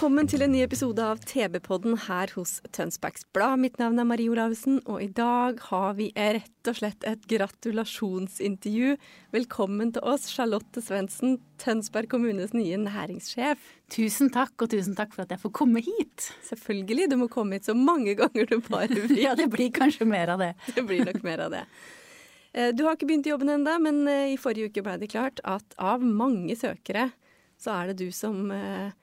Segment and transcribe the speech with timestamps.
[0.00, 3.60] Velkommen til en ny episode av TV-podden her hos Tønsbergs Blad.
[3.60, 8.94] Mitt navn er Marie Olavsen, og i dag har vi rett og slett et gratulasjonsintervju.
[9.36, 13.66] Velkommen til oss, Charlotte Svendsen, Tønsberg kommunes nye næringssjef.
[13.92, 16.30] Tusen takk, og tusen takk for at jeg får komme hit.
[16.48, 19.20] Selvfølgelig, du må komme hit så mange ganger du bare vil.
[19.20, 20.54] Ja, det blir kanskje mer av det.
[20.78, 21.66] Det blir nok mer av det.
[22.54, 25.12] Eh, Du har ikke begynt i jobben ennå, men eh, i forrige uke ble det
[25.12, 27.10] klart at av mange søkere,
[27.60, 28.96] så er det du som eh,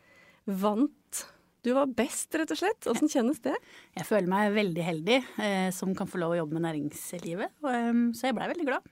[0.47, 1.23] vant.
[1.65, 2.87] Du var best, rett og slett.
[2.87, 3.55] Åssen kjennes det?
[3.97, 7.69] Jeg føler meg veldig heldig eh, som kan få lov å jobbe med næringslivet, og,
[7.73, 8.87] eh, så jeg blei veldig glad.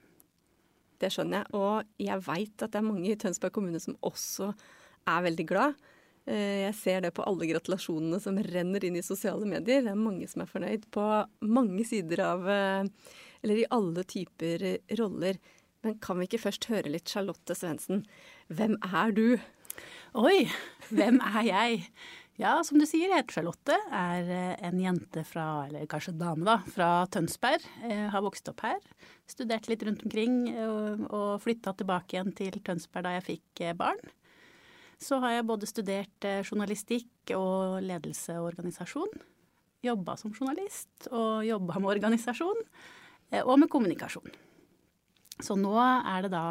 [1.00, 1.52] Det skjønner jeg.
[1.56, 4.50] Og jeg veit at det er mange i Tønsberg kommune som også
[5.12, 5.74] er veldig glad.
[6.26, 9.84] Eh, Jeg ser det på alle gratulasjonene som renner inn i sosiale medier.
[9.84, 11.04] Det er mange som er fornøyd på
[11.46, 12.88] mange sider av eh,
[13.44, 14.64] Eller i alle typer
[14.98, 15.36] roller.
[15.84, 18.00] Men kan vi ikke først høre litt Charlotte Svendsen?
[18.50, 19.26] Hvem er du?
[20.14, 20.46] Oi,
[20.90, 21.82] hvem er jeg?
[22.36, 23.76] Ja, som du sier, jeg heter Charlotte.
[23.96, 27.64] Er eh, en jente fra, eller kanskje dame da, fra Tønsberg.
[27.88, 28.80] Jeg Har vokst opp her.
[29.28, 33.76] Studert litt rundt omkring eh, og, flytta tilbake igjen til Tønsberg da jeg fikk eh,
[33.76, 34.00] barn.
[35.00, 39.16] Så har jeg både studert eh, journalistikk og ledelse og organisasjon.
[39.84, 42.62] Jobba som journalist og jobba med organisasjon.
[43.32, 44.28] eh, Og med kommunikasjon.
[45.44, 46.46] Så nå er det da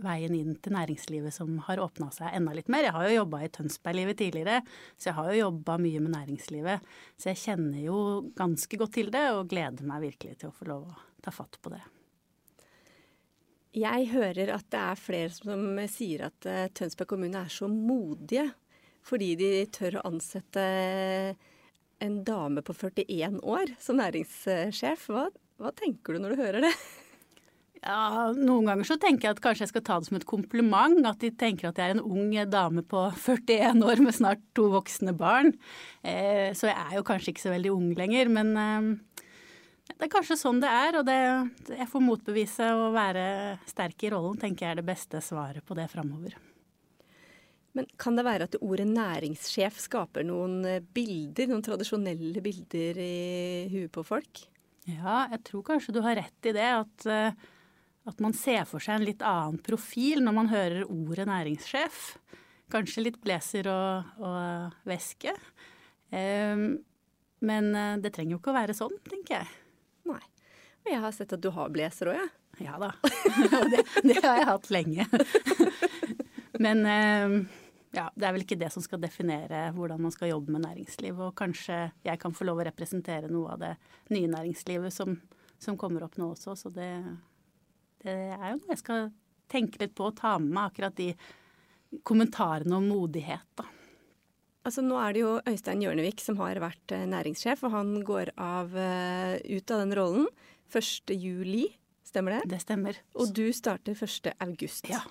[0.00, 2.86] veien inn til næringslivet som har åpna seg enda litt mer.
[2.86, 4.60] Jeg har jo jobba i Tønsberglivet tidligere,
[4.96, 6.86] så jeg har jo jobba mye med næringslivet.
[7.20, 7.98] Så jeg kjenner jo
[8.38, 11.60] ganske godt til det, og gleder meg virkelig til å få lov å ta fatt
[11.62, 11.82] på det.
[13.72, 18.50] Jeg hører at det er flere som sier at eh, Tønsberg kommune er så modige
[19.02, 20.64] fordi de tør å ansette
[22.02, 25.08] en dame på 41 år som næringssjef.
[25.10, 25.24] Hva,
[25.58, 26.74] hva tenker du når du hører det?
[27.82, 31.00] Ja, Noen ganger så tenker jeg at kanskje jeg skal ta det som et kompliment.
[31.08, 34.68] At de tenker at jeg er en ung dame på 41 år med snart to
[34.74, 35.50] voksne barn.
[36.02, 39.18] Eh, så jeg er jo kanskje ikke så veldig ung lenger, men eh,
[39.92, 41.00] det er kanskje sånn det er.
[41.00, 41.18] Og det,
[41.74, 43.26] jeg får motbevise å være
[43.70, 46.38] sterk i rollen, tenker jeg er det beste svaret på det framover.
[47.72, 53.14] Men kan det være at ordet næringssjef skaper noen eh, bilder, noen tradisjonelle bilder i
[53.72, 54.44] huet på folk?
[54.90, 56.68] Ja, jeg tror kanskje du har rett i det.
[56.82, 57.50] At, eh,
[58.08, 62.00] at man ser for seg en litt annen profil når man hører ordet næringssjef.
[62.72, 65.34] Kanskje litt blazer og, og veske.
[66.10, 66.82] Um,
[67.42, 69.48] men eh, det trenger jo ikke å være sånn, tenker jeg.
[70.06, 70.20] Nei.
[70.82, 72.30] Og jeg har sett at du har blazer òg, jeg.
[72.62, 72.92] Ja da.
[73.72, 75.06] Det, det har jeg hatt lenge.
[76.64, 77.36] Men um,
[77.96, 81.18] ja, det er vel ikke det som skal definere hvordan man skal jobbe med næringsliv.
[81.18, 83.72] Og kanskje jeg kan få lov å representere noe av det
[84.14, 85.16] nye næringslivet som,
[85.62, 86.54] som kommer opp nå også.
[86.60, 86.90] Så det,
[88.04, 89.10] det er jo noe jeg skal
[89.52, 91.12] tenke litt på og ta med meg, akkurat de
[92.06, 93.68] kommentarene om modighet, da.
[94.62, 98.30] Altså Nå er det jo Øystein Hjørnevik som har vært eh, næringssjef, og han går
[98.38, 100.28] av, eh, ut av den rollen
[100.70, 101.10] 1.
[101.18, 101.66] juli,
[102.06, 102.52] stemmer det?
[102.54, 103.00] Det stemmer.
[103.18, 104.30] Og du starter 1.
[104.38, 104.86] august.
[104.88, 105.02] Ja.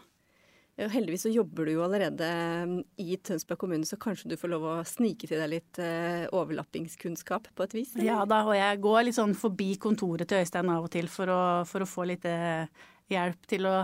[0.81, 2.27] Ja, Heldigvis så jobber du jo allerede
[2.65, 6.23] mm, i Tønsberg kommune, så kanskje du får lov å snike til deg litt eh,
[6.33, 7.91] overlappingskunnskap på et vis?
[7.93, 8.07] eller?
[8.07, 11.29] Ja da, og jeg går litt sånn forbi kontoret til Øystein av og til for
[11.29, 12.65] å, for å få litt eh,
[13.11, 13.75] hjelp til å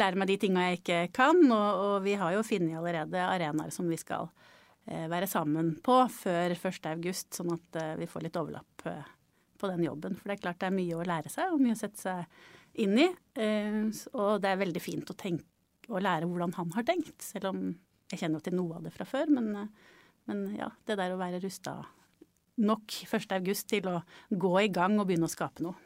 [0.00, 1.42] lære meg de tinga jeg ikke kan.
[1.44, 4.30] Og, og vi har jo funnet allerede arenaer som vi skal
[4.88, 6.88] eh, være sammen på før 1.
[6.94, 9.10] august, sånn at eh, vi får litt overlapp eh,
[9.60, 10.16] på den jobben.
[10.16, 12.80] For det er klart det er mye å lære seg og mye å sette seg
[12.86, 13.10] inn i.
[13.44, 13.84] Eh,
[14.16, 15.44] og det er veldig fint å tenke
[15.88, 17.66] og lære hvordan han har tenkt, selv om
[18.10, 19.30] jeg kjenner jo til noe av det fra før.
[19.38, 19.94] Men, eh,
[20.30, 21.80] men ja, det der å være rusta
[22.56, 23.32] nok 1.
[23.36, 24.00] august til å
[24.30, 25.76] gå i gang og begynne å skape noe.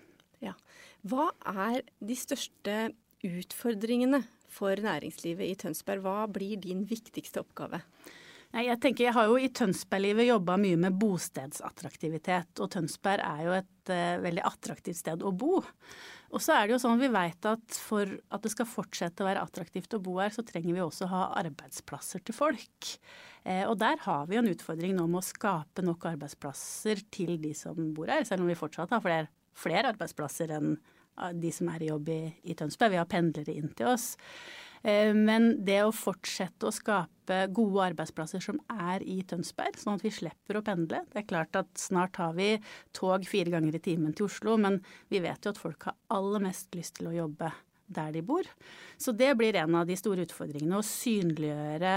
[0.41, 0.55] Ja.
[1.03, 2.77] Hva er de største
[3.27, 6.05] utfordringene for næringslivet i Tønsberg?
[6.05, 7.83] Hva blir din viktigste oppgave?
[8.51, 13.45] Nei, jeg tenker jeg har jo i Tønsberglivet jobba mye med bostedsattraktivitet, og Tønsberg er
[13.47, 15.61] jo et uh, veldig attraktivt sted å bo.
[16.31, 19.25] Og så er det jo sånn at vi veit at for at det skal fortsette
[19.25, 22.93] å være attraktivt å bo her, så trenger vi også ha arbeidsplasser til folk.
[23.43, 27.35] Eh, og der har vi jo en utfordring nå med å skape nok arbeidsplasser til
[27.43, 29.29] de som bor her, selv om vi fortsatt har flere
[29.61, 30.75] flere arbeidsplasser enn
[31.37, 32.95] de som er i jobb i, i Tønsberg.
[32.95, 34.15] Vi har pendlere inn til oss.
[34.83, 40.05] Eh, men det å fortsette å skape gode arbeidsplasser som er i Tønsberg, sånn at
[40.05, 42.55] vi slipper å pendle Det er klart at snart har vi
[42.97, 44.81] tog fire ganger i timen til Oslo, men
[45.13, 47.53] vi vet jo at folk har aller mest lyst til å jobbe
[47.91, 48.47] der de bor.
[48.99, 50.79] Så det blir en av de store utfordringene.
[50.79, 51.95] Å synliggjøre,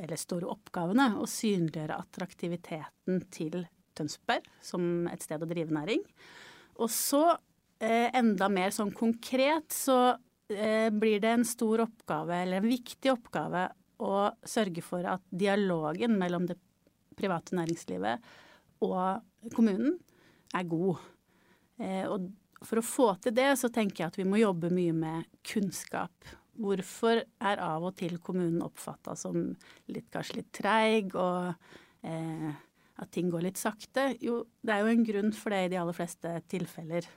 [0.00, 3.66] eller store oppgavene, å synliggjøre attraktiviteten til
[3.98, 6.02] Tønsberg som et sted å drive næring.
[6.80, 7.24] Og så
[7.82, 10.16] eh, enda mer sånn konkret så
[10.50, 13.68] blir det en stor oppgave, eller en viktig oppgave,
[14.00, 16.56] å sørge for at dialogen mellom det
[17.20, 18.24] private næringslivet
[18.84, 19.98] og kommunen
[20.56, 21.00] er god.
[21.80, 22.30] Eh, og
[22.66, 26.32] for å få til det, så tenker jeg at vi må jobbe mye med kunnskap.
[26.60, 29.38] Hvorfor er av og til kommunen oppfatta som
[29.88, 31.54] litt, kanskje litt treig, og
[32.04, 32.50] eh,
[33.00, 34.10] at ting går litt sakte?
[34.20, 37.08] Jo, det er jo en grunn for det i de aller fleste tilfeller.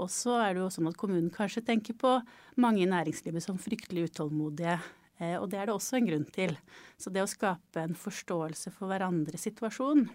[0.00, 2.16] Og så er det jo sånn at kommunen kanskje tenker på
[2.60, 4.78] mange i næringslivet som fryktelig utålmodige.
[5.22, 6.56] Eh, og det er det også en grunn til.
[6.98, 10.08] Så det å skape en forståelse for hverandres situasjon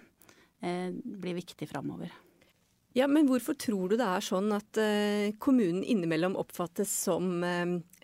[0.64, 2.12] eh, blir viktig framover.
[2.98, 7.40] Ja, Men hvorfor tror du det er sånn at eh, kommunen innimellom oppfattes som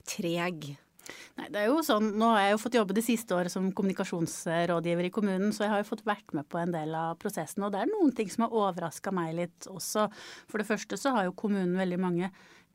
[0.06, 0.76] treg?
[1.38, 3.68] Nei, det er jo sånn, Nå har jeg jo fått jobbe det siste året som
[3.76, 7.66] kommunikasjonsrådgiver i kommunen, så jeg har jo fått vært med på en del av prosessen.
[7.66, 10.08] Og det er noen ting som har overraska meg litt også.
[10.50, 12.32] For det første så har jo kommunen veldig mange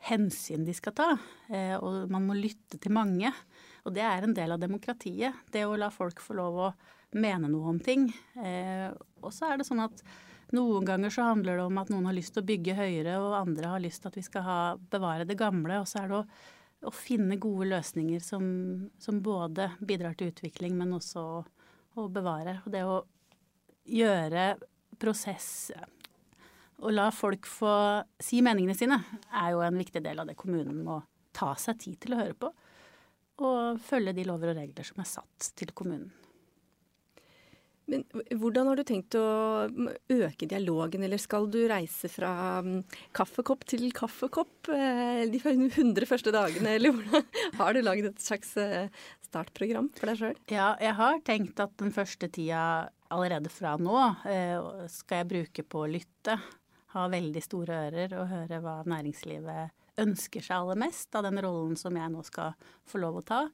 [0.08, 1.10] hensyn de skal ta,
[1.52, 3.32] eh, og man må lytte til mange.
[3.84, 5.44] Og det er en del av demokratiet.
[5.52, 6.72] Det å la folk få lov å
[7.20, 8.08] mene noe om ting.
[8.38, 8.88] Eh,
[9.20, 10.04] og så er det sånn at
[10.56, 13.36] noen ganger så handler det om at noen har lyst til å bygge høyere, og
[13.38, 14.60] andre har lyst til at vi skal ha,
[14.92, 15.82] bevare det gamle.
[15.82, 16.26] Og så er det å
[16.86, 18.44] å finne gode løsninger som,
[18.98, 21.40] som, både bidrar til utvikling, men også å,
[22.00, 22.60] å bevare.
[22.64, 23.00] Og det å
[23.90, 24.54] gjøre
[25.00, 25.72] prosess
[26.80, 27.72] Å la folk få
[28.22, 28.96] si meningene sine,
[29.36, 31.02] er jo en viktig del av det kommunen må
[31.36, 32.48] ta seg tid til å høre på.
[33.44, 36.08] Og følge de lover og regler som er satt til kommunen.
[37.90, 38.04] Men
[38.38, 39.24] hvordan har du tenkt å
[40.14, 42.32] øke dialogen, eller skal du reise fra
[42.62, 42.84] mm,
[43.16, 47.26] kaffekopp til kaffekopp eh, de 100 første dagene, eller hvordan?
[47.60, 48.86] Har du laget et slags eh,
[49.26, 50.38] startprogram for deg sjøl?
[50.52, 52.62] Ja, jeg har tenkt at den første tida
[53.10, 53.98] allerede fra nå
[54.30, 56.38] eh, skal jeg bruke på å lytte.
[56.94, 61.76] Ha veldig store ører og høre hva næringslivet ønsker seg aller mest av den rollen
[61.78, 62.54] som jeg nå skal
[62.88, 63.44] få lov å ta.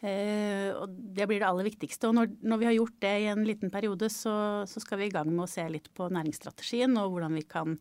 [0.00, 2.10] Eh, og det blir det aller viktigste.
[2.10, 4.34] Og når, når, vi har gjort det i en liten periode, så,
[4.70, 7.74] så, skal vi i gang med å se litt på næringsstrategien og hvordan vi kan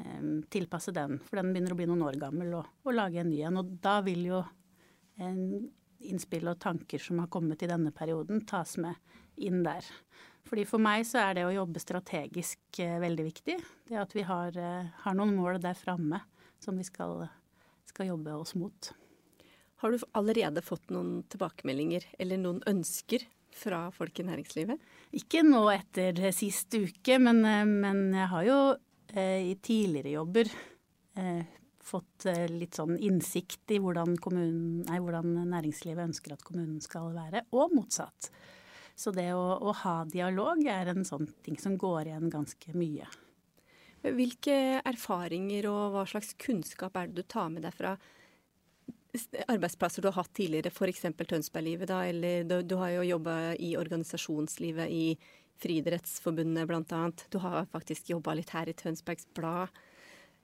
[0.00, 0.22] eh,
[0.52, 1.18] tilpasse den.
[1.26, 3.60] For den begynner å bli noen år gammel, og, og lage en ny en.
[3.60, 4.40] Og da vil jo
[5.20, 5.44] en
[6.00, 8.96] innspill og tanker som har kommet i denne perioden, tas med
[9.40, 9.84] inn der.
[10.48, 13.58] Fordi For meg så er det å jobbe strategisk eh, veldig viktig.
[13.90, 16.22] Det at vi har, eh, har noen mål der framme
[16.60, 17.26] som vi skal,
[17.88, 18.92] skal jobbe oss mot.
[19.80, 23.22] Har du allerede fått noen tilbakemeldinger eller noen ønsker
[23.56, 24.82] fra folk i næringslivet?
[25.16, 28.58] Ikke nå etter sist uke, men, eh, men jeg har jo
[29.14, 30.52] eh, i tidligere jobber
[31.16, 37.08] eh, fått litt sånn innsikt i hvordan, kommunen, nei, hvordan, næringslivet ønsker at kommunen skal
[37.16, 38.28] være, og motsatt.
[38.92, 43.08] Så det å, å ha dialog er en sånn ting som går igjen ganske mye.
[44.04, 44.54] Hvilke
[44.84, 47.96] erfaringer og hva slags kunnskap er det du tar med deg fra
[49.50, 51.06] arbeidsplasser du har hatt tidligere, f.eks.
[51.18, 55.04] Tønsberglivet, da, eller du, du har jo jobba i organisasjonslivet i
[55.60, 57.00] Friidrettsforbundet bl.a.
[57.28, 59.74] Du har faktisk jobba litt her i Tønsbergs Blad.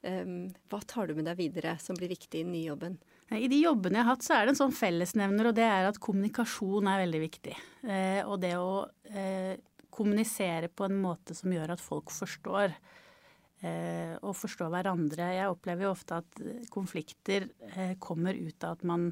[0.07, 2.99] Um, hva tar du med deg videre som blir viktig i den nye jobben?
[3.35, 5.89] I de jobbene jeg har hatt, så er det en sånn fellesnevner, og det er
[5.89, 7.57] at kommunikasjon er veldig viktig.
[7.89, 9.57] Eh, og det å eh,
[9.91, 12.77] kommunisere på en måte som gjør at folk forstår
[13.67, 15.33] eh, og forstå hverandre.
[15.35, 19.11] Jeg opplever jo ofte at konflikter eh, kommer ut av at man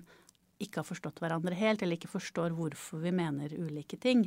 [0.63, 4.27] ikke har forstått hverandre helt, eller ikke forstår hvorfor vi mener ulike ting.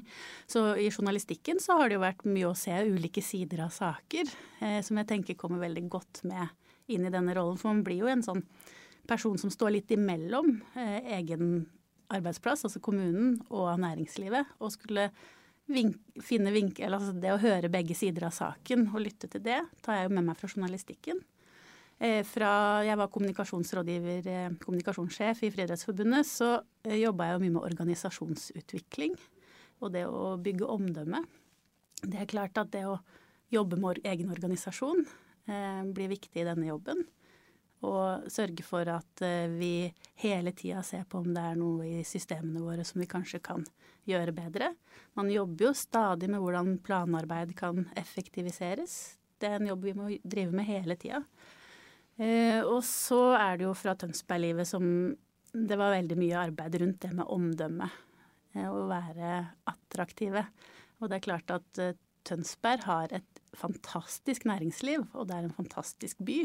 [0.49, 4.33] Så i journalistikken så har det jo vært mye å se ulike sider av saker,
[4.59, 6.51] eh, som jeg tenker kommer veldig godt med
[6.91, 7.59] inn i denne rollen.
[7.59, 8.43] For man blir jo en sånn
[9.07, 11.65] person som står litt imellom eh, egen
[12.13, 15.09] arbeidsplass, altså kommunen, og næringslivet, og skulle
[15.71, 19.61] vink, finne vink, altså det å høre begge sider av saken og lytte til det,
[19.83, 21.19] tar jeg jo med meg fra journalistikken.
[21.97, 26.51] Eh, fra jeg var kommunikasjonsrådgiver, eh, kommunikasjonssjef i Friidrettsforbundet, så
[26.85, 29.17] eh, jobba jeg jo mye med organisasjonsutvikling
[29.81, 31.23] og det å bygge omdømme.
[32.03, 32.99] Det er klart at det å
[33.53, 35.03] jobbe med egen organisasjon
[35.49, 37.05] eh, blir viktig i denne jobben.
[37.85, 39.89] Og sørge for at eh, vi
[40.23, 43.65] hele tida ser på om det er noe i systemene våre som vi kanskje kan
[44.09, 44.71] gjøre bedre.
[45.19, 49.17] Man jobber jo stadig med hvordan planarbeid kan effektiviseres.
[49.37, 51.21] Det er en jobb vi må drive med hele tida.
[52.17, 54.87] Eh, og så er det jo fra Tønsberglivet som
[55.53, 57.91] det var veldig mye arbeid rundt det med omdømme.
[58.57, 59.37] Eh, å være
[59.69, 60.47] attraktive.
[60.97, 61.83] Og det er klart at
[62.25, 66.41] Tønsberg har et fantastisk næringsliv, og det er en fantastisk by.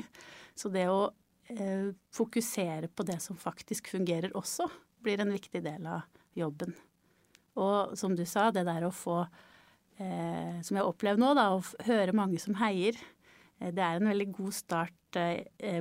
[0.58, 1.10] Så det å
[1.52, 4.68] eh, fokusere på det som faktisk fungerer også,
[5.02, 6.06] blir en viktig del av
[6.38, 6.74] jobben.
[7.58, 9.22] Og som du sa, det der å få,
[9.98, 12.96] eh, som jeg opplever nå, da, å høre mange som heier,
[13.58, 14.98] eh, det er en veldig god start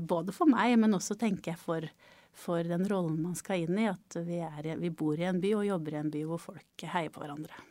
[0.04, 1.86] både for meg, men også tenker jeg for,
[2.36, 3.88] for den rollen man skal inn i.
[3.88, 6.90] At vi, er, vi bor i en by og jobber i en by hvor folk
[6.92, 7.71] heier på hverandre.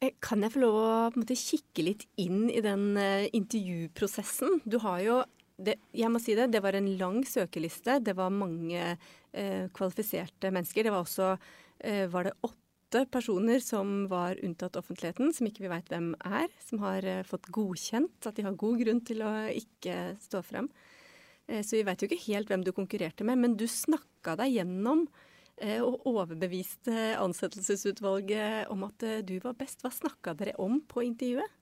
[0.00, 4.62] Eh, kan jeg få lov å måte, kikke litt inn i den uh, intervjuprosessen?
[4.64, 5.18] Du har jo
[5.60, 7.98] det, jeg må si det, det var en lang søkeliste.
[8.00, 10.88] Det var mange uh, kvalifiserte mennesker.
[10.88, 15.74] Det var også uh, var det åtte personer som var unntatt offentligheten, som ikke vi
[15.74, 16.48] veit hvem er.
[16.64, 20.72] Som har fått godkjent at de har god grunn til å ikke stå frem.
[21.60, 25.04] så vi veit jo ikke helt hvem du konkurrerte med, men du snakka deg gjennom
[25.84, 29.82] og overbeviste ansettelsesutvalget om at eh, du var best.
[29.84, 31.56] Hva snakka dere om på intervjuet?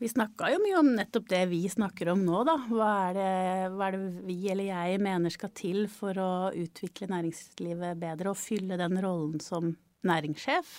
[0.00, 2.56] Vi snakka jo mye om nettopp det vi snakker om nå, da.
[2.70, 7.10] Hva er, det, hva er, det, vi eller jeg mener skal til for å utvikle
[7.10, 9.74] næringslivet bedre og fylle den rollen som
[10.08, 10.72] næringssjef?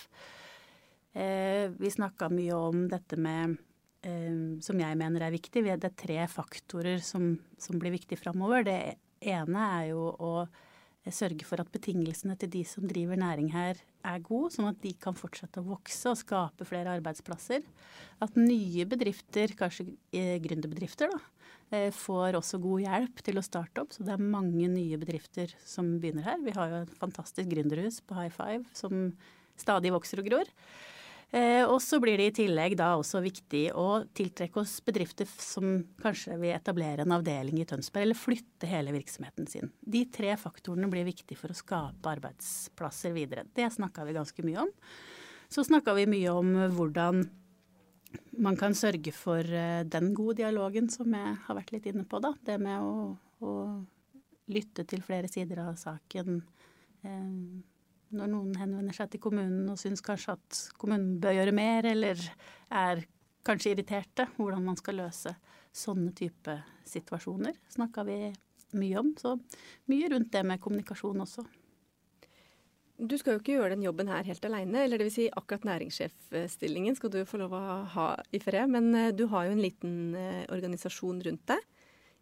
[1.14, 3.54] Eh, vi snakka mye om dette med
[4.02, 5.62] eh, som jeg mener er viktig.
[5.70, 8.66] Det er tre faktorer som, som blir viktig framover.
[8.66, 8.78] Det
[9.22, 10.34] ene er jo å
[11.10, 14.92] sørge for at betingelsene til de som driver næring her er gode, sånn at de
[15.02, 17.64] kan fortsette å vokse og skape flere arbeidsplasser.
[18.22, 23.82] At nye bedrifter, kanskje eh, gründerbedrifter, da, eh, får også god hjelp til å starte
[23.82, 23.96] opp.
[23.96, 26.38] Så det er mange nye bedrifter som begynner her.
[26.46, 29.10] Vi har jo et fantastisk gründerhus på High Five som
[29.58, 30.54] stadig vokser og gror.
[31.32, 35.78] Eh, og så blir det i tillegg da også viktig å tiltrekke oss bedrifter som
[36.02, 39.70] kanskje vil etablere en avdeling i Tønsberg, eller flytte hele virksomheten sin.
[39.80, 43.46] De tre faktorene blir viktige for å skape arbeidsplasser videre.
[43.56, 44.74] Det snakka vi ganske mye om.
[45.48, 47.24] Så snakka vi mye om hvordan
[48.44, 52.20] man kan sørge for eh, den gode dialogen som jeg har vært litt inne på,
[52.20, 52.34] da.
[52.44, 53.52] Det med å, å
[54.52, 56.42] lytte til flere sider av saken.
[57.08, 57.71] Eh,
[58.12, 62.20] når noen henvender seg til kommunen og syns kanskje at kommunen bør gjøre mer, eller
[62.68, 63.02] er
[63.46, 65.34] kanskje irriterte, hvordan man skal løse
[65.72, 66.54] sånne type
[66.88, 68.18] situasjoner, snakka vi
[68.78, 69.10] mye om.
[69.18, 69.36] Så
[69.90, 71.44] mye rundt det med kommunikasjon også.
[73.02, 75.16] Du skal jo ikke gjøre den jobben her helt aleine, eller dvs.
[75.16, 77.62] Si akkurat næringssjefstillingen skal du få lov å
[77.96, 81.64] ha i fred, men eh, du har jo en liten eh, organisasjon rundt deg.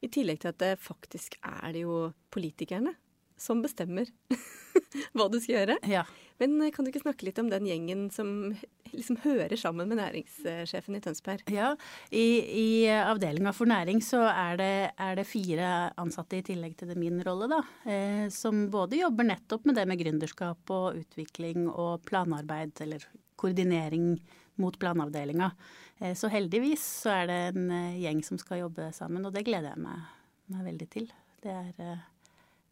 [0.00, 2.94] I tillegg til at det faktisk er det jo politikerne
[3.40, 4.10] som bestemmer
[5.16, 5.78] hva du skal gjøre.
[5.88, 6.04] Ja.
[6.40, 8.52] Men eh, kan du ikke snakke litt om den gjengen som
[8.96, 11.44] liksom hører sammen med næringssjefen i Tønsberg?
[11.52, 11.72] Ja,
[12.10, 12.26] i,
[12.62, 12.66] i
[12.96, 15.70] avdelinga for næring så er det, er det, fire
[16.00, 17.62] ansatte i tillegg til min rolle, da.
[17.88, 23.04] Eh, som både jobber nettopp med det med gründerskap og utvikling og planarbeid, eller
[23.40, 24.14] koordinering
[24.60, 25.50] mot planavdelinga.
[25.98, 29.46] Eh, så heldigvis så er det en eh, gjeng som skal jobbe sammen, og det
[29.48, 30.08] gleder jeg meg,
[30.52, 31.10] meg veldig til.
[31.44, 32.08] Det er eh,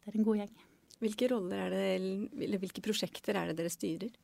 [0.03, 0.55] det er en god gjeng.
[0.99, 1.83] Hvilke roller er det,
[2.45, 4.15] eller hvilke prosjekter er det dere styrer?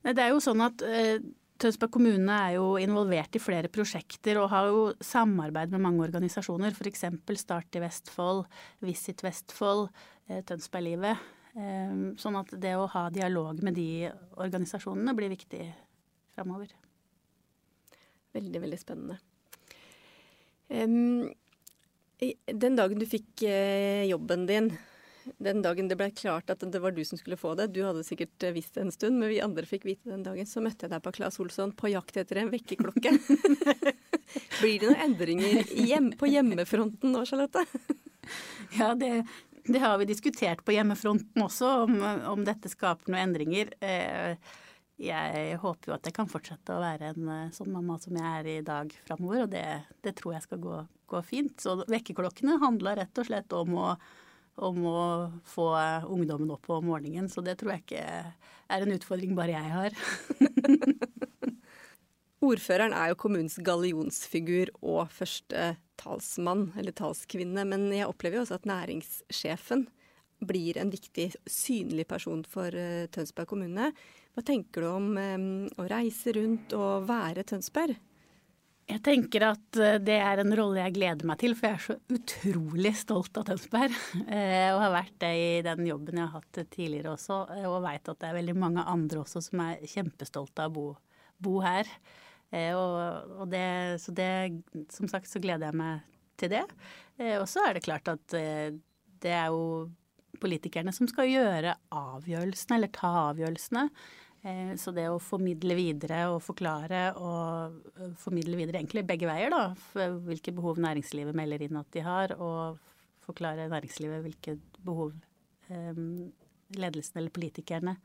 [0.00, 1.20] Det er jo sånn at eh,
[1.60, 6.72] Tønsberg kommune er jo involvert i flere prosjekter og har jo samarbeid med mange organisasjoner,
[6.72, 7.04] f.eks.
[7.40, 8.46] Start i Vestfold,
[8.84, 9.90] Visit Vestfold,
[10.28, 11.20] eh, Tønsberglivet.
[11.50, 14.08] Eh, sånn at det å ha dialog med de
[14.40, 15.64] organisasjonene blir viktig
[16.36, 16.72] framover.
[18.36, 19.18] Veldig, veldig spennende.
[20.70, 21.26] Um,
[22.20, 24.70] den dagen du fikk eh, jobben din,
[25.38, 28.04] den dagen det ble klart at det var du som skulle få det, du hadde
[28.06, 30.86] sikkert eh, visst det en stund, men vi andre fikk vite den dagen, så møtte
[30.86, 33.14] jeg deg på Claes Olsson på jakt etter en vekkerklokke.
[34.60, 37.64] Blir det noen endringer hjem, på hjemmefronten nå, Charlotte?
[38.78, 39.12] ja, det,
[39.66, 42.00] det, har vi diskutert på hjemmefronten også, om,
[42.34, 43.72] om dette skaper noen endringer.
[43.80, 44.36] Eh,
[45.00, 48.40] jeg håper jo at jeg kan fortsette å være en eh, sånn mamma som jeg
[48.40, 49.64] er i dag framover, og det,
[50.04, 50.80] det, tror jeg skal gå,
[51.10, 51.54] gå fint.
[51.62, 53.88] Så vekkerklokkene handla rett og slett om å,
[54.68, 55.02] om å
[55.48, 55.70] få
[56.10, 59.96] ungdommen opp om morgenen, så det tror jeg ikke er en utfordring bare jeg har.
[62.50, 68.56] Ordføreren er jo kommunens gallionsfigur og første talsmann, eller talskvinne, men jeg opplever jo også
[68.56, 69.84] at næringssjefen
[70.48, 73.90] blir en viktig, synlig person for uh, Tønsberg kommune.
[74.34, 77.98] Hva tenker du om å reise rundt og være Tønsberg?
[78.90, 81.84] Jeg tenker at eh, det er en rolle jeg gleder meg til, for jeg er
[81.84, 83.94] så utrolig stolt av Tønsberg.
[84.30, 88.10] Eh, og har vært det i den jobben jeg har hatt tidligere også, og veit
[88.10, 90.86] at det er veldig mange andre også som er kjempestolte av å bo,
[91.38, 91.90] bo her.
[92.50, 93.66] Og, og det,
[94.02, 94.30] så det,
[94.90, 96.00] som sagt så gleder jeg meg
[96.40, 96.64] til det.
[97.20, 98.72] Eh, og så er det klart at eh,
[99.20, 99.90] det er jo
[100.40, 103.86] politikerne som skal gjøre avgjørelsene, eller ta avgjørelsene.
[104.42, 109.52] Eh, så det å formidle videre og forklare og eh, formidle videre egentlig begge veier,
[109.52, 109.66] da,
[110.24, 112.80] hvilke behov næringslivet melder inn at de har, og
[113.26, 114.56] forklare næringslivet hvilke
[114.86, 115.12] behov
[115.68, 116.00] eh,
[116.80, 117.96] ledelsen eller politikerne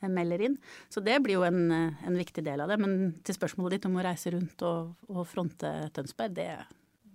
[0.00, 0.54] melder inn.
[0.88, 2.78] Så det blir jo en, en, viktig del av det.
[2.80, 6.46] Men til spørsmålet ditt om å reise rundt og, og fronte Tønsberg, det,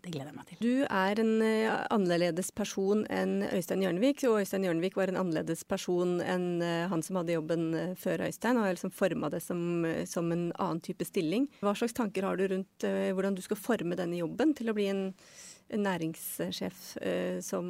[0.06, 0.60] det gleder jeg meg til.
[0.62, 5.66] Du er en uh, annerledes person enn Øystein Hjørnevik, og Øystein Hjørnevik var en annerledes
[5.68, 9.42] person enn uh, han som hadde jobben uh, før Øystein, og har liksom forma det
[9.44, 9.60] som,
[10.10, 11.50] som, en annen type stilling.
[11.66, 14.88] Hva slags tanker har du rundt hvordan du skal forme denne jobben til å bli
[14.92, 15.04] en,
[15.74, 16.82] en næringssjef
[17.46, 17.68] som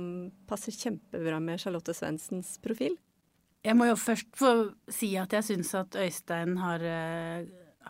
[0.50, 2.98] passer kjempebra med Charlotte Svendsens profil?
[3.66, 4.52] Jeg må jo først få
[4.94, 6.84] si at jeg syns at Øystein har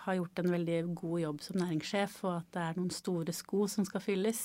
[0.04, 3.66] har gjort en veldig god jobb som næringssjef, og at det er noen store sko
[3.72, 4.42] som skal fylles.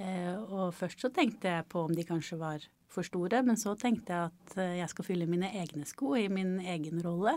[0.00, 3.74] Eh, og først så tenkte jeg på om de kanskje var for store, men så
[3.78, 7.36] tenkte jeg at eh, jeg skal fylle mine egne sko i min egen rolle.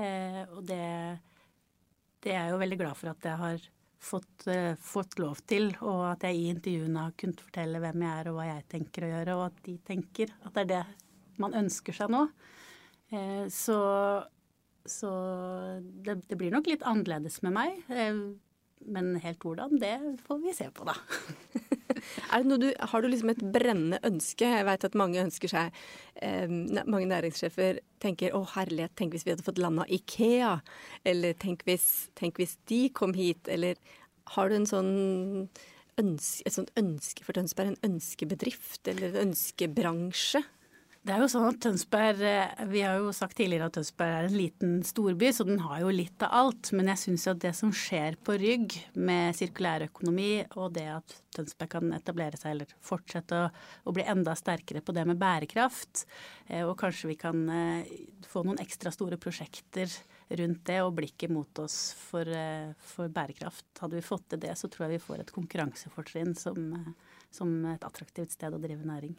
[0.00, 0.82] Eh, og det,
[2.24, 3.70] det er jeg jo veldig glad for at jeg har
[4.04, 4.48] fått,
[4.84, 8.36] fått lov til, og at jeg i intervjuene har kunnet fortelle hvem jeg er og
[8.36, 11.96] hva jeg tenker å gjøre, og at de tenker at det er det man ønsker
[11.96, 12.26] seg nå.
[13.48, 13.78] Så
[14.86, 15.10] så
[15.80, 17.78] det, det, blir nok litt annerledes med meg.
[17.88, 18.18] Eh,
[18.84, 20.96] men helt hvordan, det får vi se på, da.
[22.60, 24.48] du, har du liksom et brennende ønske?
[24.50, 25.84] Jeg vet at mange ønsker seg
[26.20, 30.58] eh, Mange næringssjefer tenker 'Å, herlighet, tenk hvis vi hadde fått landa Ikea'.
[31.08, 33.48] Eller tenk hvis, tenk hvis de kom hit'.
[33.48, 33.80] Eller
[34.36, 34.92] har du en sånn
[36.00, 37.72] ønske, et sånt ønske for Tønsberg?
[37.72, 40.44] En ønskebedrift eller en ønskebransje?
[41.04, 44.28] Det er jo sånn at Tønsberg eh, Vi har jo sagt tidligere at Tønsberg er
[44.30, 46.70] en liten storby, så den har jo litt av alt.
[46.72, 51.74] Men jeg syns at det som skjer på Rygg med sirkulærøkonomi, og det at Tønsberg
[51.74, 53.50] kan etablere seg eller fortsette å,
[53.84, 56.06] å, bli enda sterkere på det med bærekraft,
[56.48, 57.92] eh, og kanskje vi kan eh,
[58.24, 59.92] få noen ekstra store prosjekter
[60.40, 62.32] rundt det og blikket mot oss for,
[62.80, 63.68] for bærekraft.
[63.76, 66.72] Hadde vi fått til det, så tror jeg vi får et konkurransefortrinn som,
[67.28, 69.18] som et attraktivt sted å drive næring.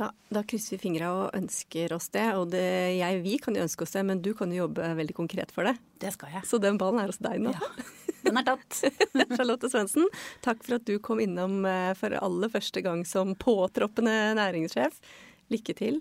[0.00, 2.24] Da, da, krysser vi fingra og ønsker oss det.
[2.40, 2.64] Og det,
[2.96, 5.68] jeg, vi kan jo ønske oss det, men du kan jo jobbe veldig konkret for
[5.68, 5.74] det.
[6.00, 6.46] Det skal jeg.
[6.48, 7.52] Så den ballen er hos deg nå.
[7.52, 7.68] Ja,
[8.24, 8.80] den er tatt.
[9.36, 10.08] Charlotte Svendsen,
[10.44, 14.96] takk for at du kom innom eh, for aller første gang som påtroppende næringssjef.
[15.52, 16.00] Lykke til.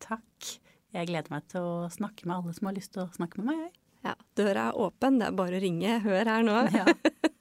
[0.00, 0.54] Takk.
[0.96, 3.52] Jeg gleder meg til å snakke med alle som har lyst til å snakke med
[3.52, 3.80] meg.
[4.06, 5.20] Ja, døra er åpen.
[5.20, 5.98] Det er bare å ringe.
[6.06, 6.60] Hør her nå.
[6.72, 6.88] Ja.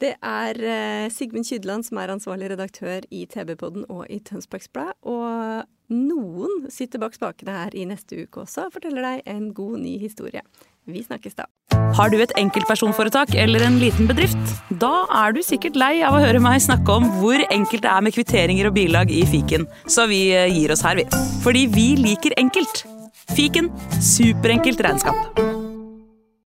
[0.00, 4.96] Det er eh, Sigmund Kydland som er ansvarlig redaktør i TV-podden og i Tønsbergs Blad.
[5.04, 9.76] Og noen sitter bak spakene her i neste uke også og forteller deg en god
[9.82, 10.40] ny historie.
[10.88, 11.44] Vi snakkes da.
[11.98, 14.40] Har du et enkeltpersonforetak eller en liten bedrift?
[14.80, 18.06] Da er du sikkert lei av å høre meg snakke om hvor enkelt det er
[18.06, 21.04] med kvitteringer og bilag i fiken, så vi eh, gir oss her, vi.
[21.44, 22.86] Fordi vi liker enkelt.
[23.36, 23.68] Fiken
[24.00, 25.59] superenkelt regnskap.